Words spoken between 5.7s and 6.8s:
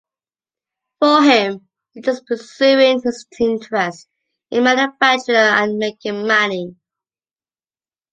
making money.